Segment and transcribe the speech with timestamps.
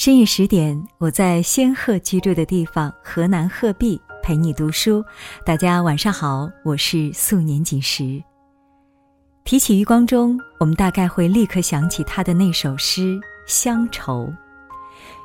[0.00, 5.04] 深夜十点，我在仙鹤居住的地方河南鹤壁陪你读书。
[5.44, 8.18] 大家晚上好，我是素年锦时。
[9.44, 13.14] 提起余光中，我们大概会立刻想起他的那首诗
[13.44, 14.24] 《乡愁》。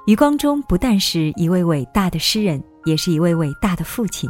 [0.08, 4.30] 余光中不但是一位伟大的诗人，也是一位伟大的父亲。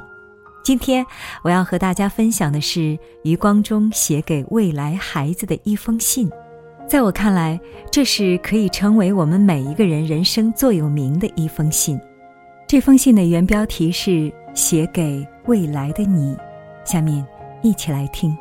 [0.64, 1.04] 今天
[1.42, 6.30] 我要和大家分享的是余光中写给未来孩子的一封信。
[6.88, 7.60] 在我看来，
[7.92, 12.00] 这是可以成为我们每一个人人生座右铭的一封信。
[12.68, 14.12] 这封信的原标题是
[14.54, 16.36] 《写给未来的你》，
[16.84, 17.26] 下面
[17.64, 18.36] 一起来听。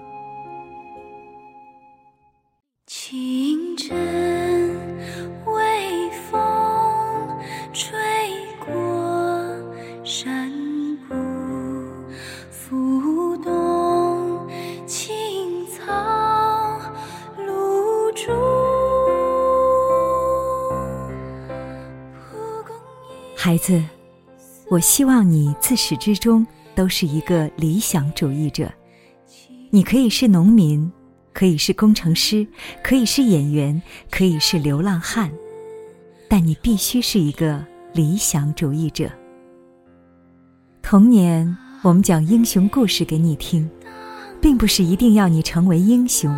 [23.65, 23.83] 子，
[24.69, 28.71] 我希望你自始至终都是一个理想主义者。
[29.71, 30.93] 你可以是农民。
[31.33, 32.47] 可以是工程师，
[32.81, 35.33] 可以是演员，可以是流浪汉，
[36.29, 39.11] 但你必须是一个理想主义者。
[40.81, 43.69] 童年，我们讲英雄故事给你听，
[44.41, 46.33] 并不是一定要你成为英雄，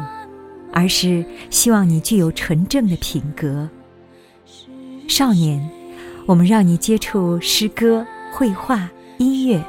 [0.73, 3.69] 而是希望你具有纯正的品格。
[5.09, 5.69] 少年，
[6.27, 9.65] 我们让你接触诗歌、绘画、音乐，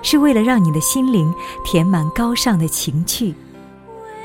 [0.00, 1.32] 是为了让你的心灵
[1.64, 3.34] 填满高尚的情趣。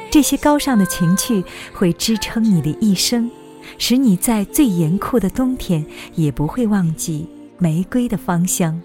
[0.09, 3.29] 这些高尚的情趣会支撑你的一生，
[3.77, 8.81] 使你在最严酷的冬天也不会忘记玫瑰的芳香。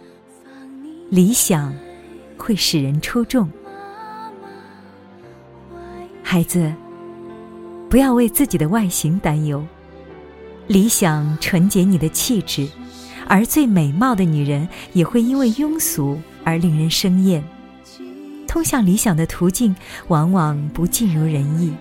[1.08, 1.72] 理想
[2.36, 3.48] 会使人出众，
[6.20, 6.74] 孩子，
[7.88, 9.64] 不要为自己的外形担忧。
[10.72, 12.66] 理想纯洁你的气质，
[13.28, 17.44] 而最美貌的女人也会因为庸俗而令人生厌。
[18.48, 19.76] 通向理想的途径
[20.08, 21.74] 往往不尽如人意，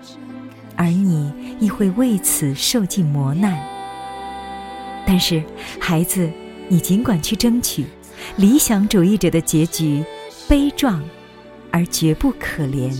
[0.76, 3.58] 而你亦会为此受尽磨难。
[5.06, 5.42] 但是，
[5.80, 6.30] 孩子，
[6.68, 7.86] 你尽管去争取。
[8.36, 10.04] 理想主义者的结局
[10.46, 11.02] 悲壮，
[11.70, 12.94] 而绝不可怜。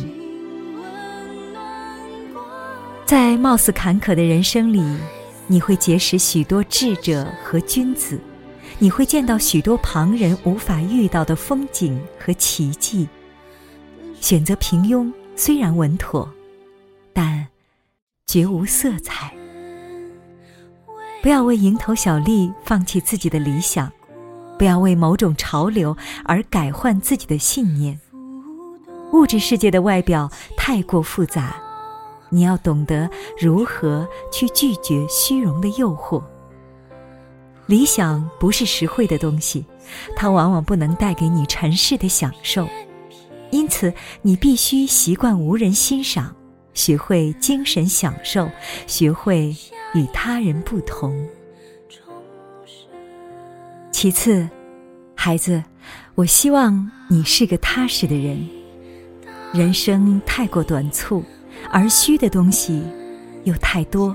[3.05, 4.83] 在貌似坎坷的人生里，
[5.53, 8.19] 你会结识许多智者和君子，
[8.79, 13.07] 你会见到许多旁人无法遇到的风景和奇迹。
[14.19, 16.27] 选择平庸虽然稳妥，
[17.13, 17.47] 但
[18.25, 19.31] 绝无色彩。
[21.21, 23.93] 不要为蝇头小利放弃自己的理想，
[24.59, 28.01] 不要为某种潮流而改换自己的信念。
[29.13, 31.57] 物质世界的外表太过复杂，
[32.33, 36.23] 你要懂得如何去拒绝虚荣的诱惑。
[37.67, 39.65] 理想不是实惠的东西，
[40.17, 42.67] 它往往不能带给你尘世的享受。
[43.51, 46.35] 因此，你必须习惯无人欣赏，
[46.73, 48.51] 学会精神享受，
[48.87, 49.55] 学会
[49.95, 51.29] 与他人不同。
[53.91, 54.49] 其次，
[55.15, 55.63] 孩子，
[56.15, 58.49] 我希望你是个踏实的人。
[59.53, 61.23] 人生太过短促，
[61.71, 62.83] 而虚的东西
[63.45, 64.15] 又太多，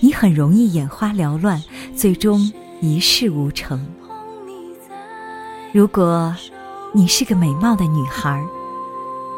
[0.00, 1.62] 你很容易眼花缭乱，
[1.94, 3.86] 最终一事无成。
[5.72, 6.34] 如果
[6.94, 8.42] 你是个美貌的女孩，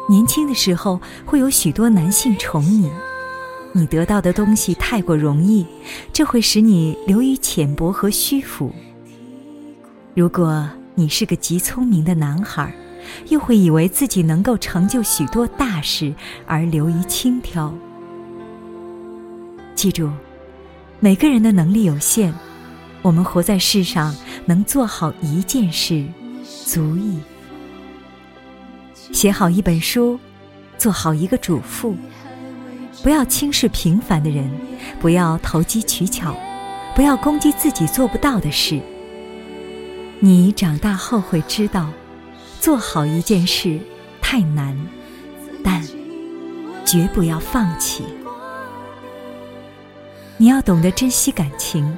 [0.07, 2.89] 年轻的时候会有许多男性宠你，
[3.73, 5.65] 你得到的东西太过容易，
[6.13, 8.73] 这会使你流于浅薄和虚浮。
[10.15, 12.73] 如果你是个极聪明的男孩，
[13.27, 16.13] 又会以为自己能够成就许多大事
[16.45, 17.73] 而流于轻佻。
[19.75, 20.09] 记住，
[20.99, 22.33] 每个人的能力有限，
[23.01, 24.15] 我们活在世上
[24.45, 26.05] 能做好一件事，
[26.65, 27.19] 足矣。
[29.11, 30.19] 写好一本书，
[30.77, 31.95] 做好一个主妇，
[33.01, 34.51] 不要轻视平凡的人，
[34.99, 36.35] 不要投机取巧，
[36.93, 38.79] 不要攻击自己做不到的事。
[40.19, 41.89] 你长大后会知道，
[42.59, 43.79] 做好一件事
[44.21, 44.77] 太难，
[45.63, 45.81] 但
[46.85, 48.03] 绝不要放弃。
[50.37, 51.97] 你要懂得珍惜感情，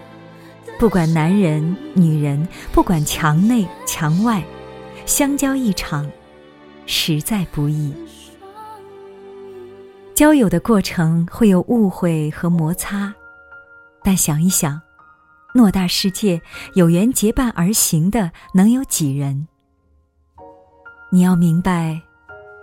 [0.80, 4.44] 不管男人女人，不管墙内墙外，
[5.06, 6.10] 相交一场。
[6.88, 7.94] 实在不易。
[10.14, 13.14] 交友的过程会有误会和摩擦，
[14.04, 14.82] 但想一想，
[15.54, 16.42] 偌大世界，
[16.74, 19.48] 有缘结伴而行的能有几人？
[21.14, 22.02] 你要明白，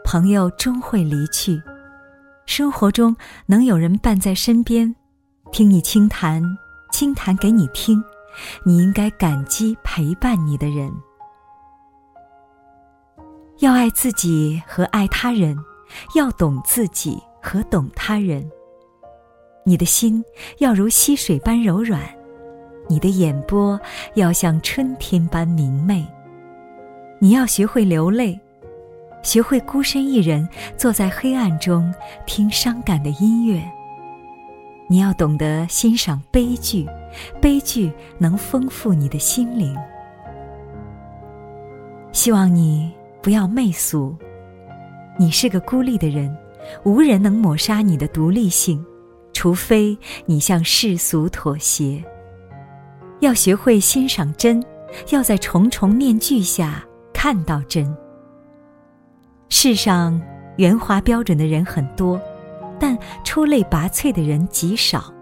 [0.02, 1.62] 朋友终会离去，
[2.46, 3.14] 生活中
[3.44, 4.96] 能有人伴在身边，
[5.52, 6.42] 听你轻谈，
[6.90, 8.02] 轻谈给你听，
[8.64, 10.90] 你应该感激陪伴你的人。
[13.58, 15.54] 要爱自己和爱他人，
[16.14, 18.50] 要懂自己和懂他人。
[19.62, 20.24] 你的心
[20.56, 22.00] 要如溪水般柔软，
[22.88, 23.78] 你的眼波
[24.14, 26.02] 要像春天般明媚。
[27.18, 28.38] 你要学会流泪，
[29.22, 31.92] 学会孤身一人坐在黑暗中
[32.26, 33.62] 听伤感的音乐。
[34.88, 36.86] 你要懂得欣赏悲剧，
[37.40, 39.76] 悲剧能丰富你的心灵。
[42.12, 42.92] 希望你。
[43.20, 44.16] 不要媚俗，
[45.18, 46.34] 你是个孤立的人，
[46.84, 48.82] 无人能抹杀你的独立性，
[49.32, 52.02] 除非你向世俗妥协。
[53.18, 54.64] 要学会欣赏真，
[55.10, 56.82] 要在重重面具下
[57.20, 57.92] 看到真。
[59.48, 60.22] 世上
[60.56, 62.20] 圆滑标准的人很多，
[62.78, 65.12] 但出类拔萃的人极少，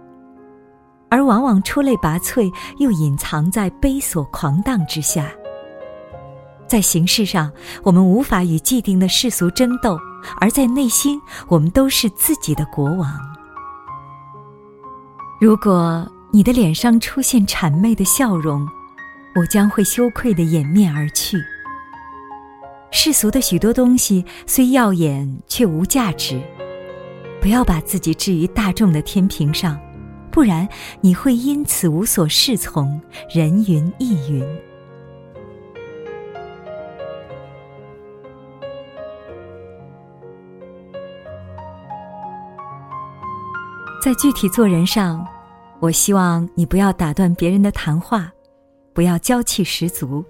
[1.09, 5.31] 而往往出类拔萃又隐藏在悲琐狂荡之下。
[6.67, 7.51] 在形式上，
[7.83, 9.97] 我们无法与既定的世俗争斗；
[10.39, 11.19] 而在内心，
[11.49, 13.11] 我们都是自己的国王。
[15.41, 18.69] 如果你的脸上出现谄媚的笑容，
[19.35, 21.39] 我将会羞愧的掩面而去。
[22.91, 26.41] 世俗的许多东西虽耀眼，却无价值。
[27.41, 29.79] 不要把自己置于大众的天平上，
[30.31, 30.69] 不然
[31.01, 33.01] 你会因此无所适从，
[33.33, 34.45] 人云亦云。
[44.03, 45.27] 在具体做人上，
[45.81, 48.33] 我希望你不要打断别人的谈话，
[48.93, 50.25] 不要娇气十足。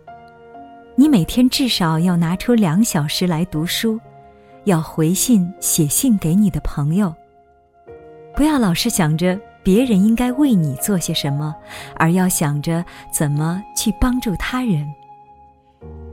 [0.99, 4.01] 你每天至少要拿出两小时来读书，
[4.65, 7.15] 要回信写信给你的朋友。
[8.35, 11.55] 不要老是想着别人应该为你做些什么，
[11.97, 12.83] 而要想着
[13.13, 14.91] 怎么去帮助他人。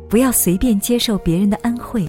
[0.09, 2.05] 不要随便接受别人的恩惠，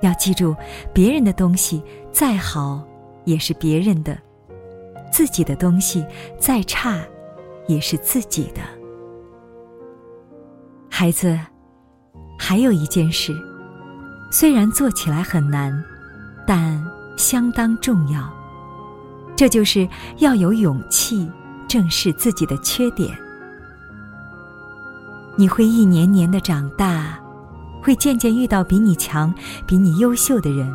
[0.00, 0.56] 要记住，
[0.92, 2.82] 别人的东西再好
[3.24, 4.16] 也是别人的。
[5.12, 6.04] 自己的东西
[6.38, 6.98] 再差，
[7.66, 8.62] 也是自己的。
[10.88, 11.38] 孩子，
[12.46, 13.34] 还有一件事，
[14.30, 15.82] 虽然做起来很难，
[16.46, 16.86] 但
[17.16, 18.30] 相当重要。
[19.34, 19.88] 这就是
[20.18, 21.26] 要有勇气
[21.66, 23.16] 正视自己的缺点。
[25.36, 27.18] 你会一年年的长大，
[27.82, 29.34] 会渐渐遇到比你强、
[29.66, 30.70] 比你优秀的人，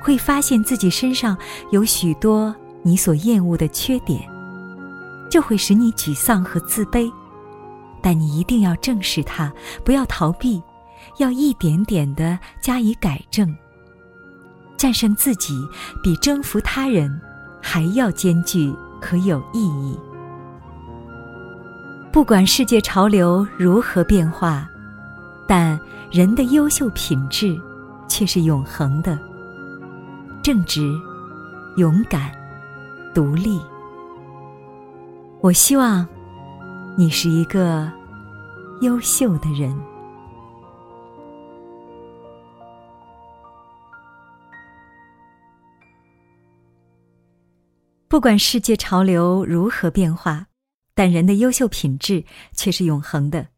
[0.00, 1.36] 会发现自己身上
[1.72, 2.56] 有许多。
[2.82, 4.26] 你所厌恶的缺点，
[5.30, 7.12] 就会使你沮丧和自卑，
[8.00, 9.52] 但你一定要正视它，
[9.84, 10.62] 不要逃避，
[11.18, 13.54] 要一点点的加以改正。
[14.76, 15.54] 战胜自己，
[16.02, 17.20] 比征服他人
[17.62, 19.98] 还要艰巨和有意义。
[22.12, 24.68] 不管世界潮流如何变化，
[25.46, 25.78] 但
[26.10, 27.58] 人的优秀品质
[28.08, 29.18] 却是永恒的：
[30.42, 30.92] 正直、
[31.76, 32.30] 勇敢。
[33.14, 33.58] 独立。
[35.40, 36.06] 我希望
[36.98, 37.90] 你是一个
[38.82, 39.74] 优秀的人。
[48.16, 50.46] 不管世界潮流如何变化，
[50.94, 53.48] 但人的优秀品质却是永恒的：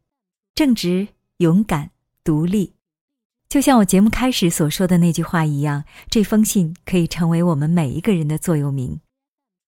[0.52, 1.92] 正直、勇敢、
[2.24, 2.74] 独立。
[3.48, 9.00] 就像我节目开始所说的那句话一样，这封信可以成为我们每一个人的座右铭。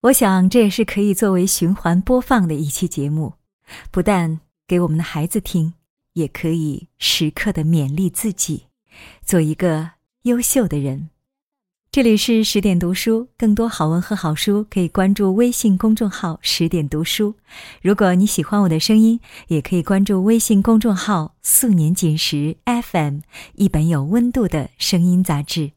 [0.01, 3.35] 我想，这也是可以作为循环播放的一期节目，
[3.93, 5.73] 不但给我们的孩子听，
[6.15, 8.65] 也可以时刻的勉励自己，
[9.25, 9.93] 做一个
[10.23, 11.11] 优秀的人。
[11.93, 17.35] 这里是十点读书，更多好文和好书可以关注微信公众号“十点读书”。
[17.83, 19.19] 如果你喜欢我的声音，
[19.49, 23.23] 也可以关注微信公众号“素年锦时 FM”，
[23.55, 25.73] 一本有温度的声音杂志。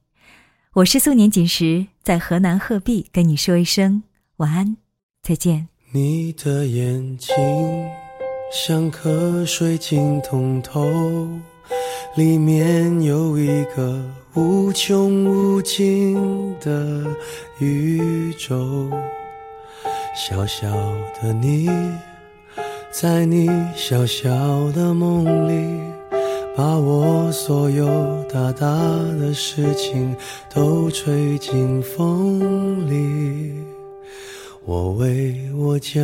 [0.74, 4.03] 我是素年锦时，在河南鹤壁跟你说一声。
[4.38, 4.77] 晚安，
[5.24, 5.67] 再见。
[5.93, 7.34] 你的眼睛
[8.51, 10.88] 像颗水晶通透，
[12.15, 14.00] 里面有一个
[14.36, 16.15] 无穷无尽
[16.60, 17.03] 的
[17.58, 18.88] 宇宙。
[20.15, 20.67] 小小
[21.20, 21.67] 的你，
[22.91, 24.29] 在你小小
[24.74, 25.82] 的梦里，
[26.55, 27.88] 把我所有
[28.32, 28.67] 大大
[29.20, 30.15] 的事情
[30.53, 33.55] 都吹进风里。
[34.65, 36.03] 我为我将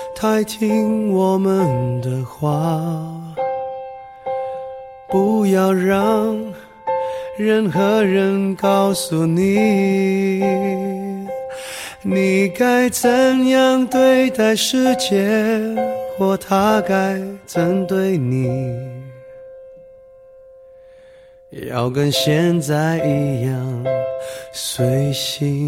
[0.15, 2.51] 太听我们的话，
[5.09, 6.37] 不要让
[7.37, 10.41] 任何人告诉你。
[12.03, 15.27] 你该怎样对待世界，
[16.17, 18.47] 或他该怎对你？
[21.69, 23.85] 要跟现在一样
[24.53, 25.67] 随性，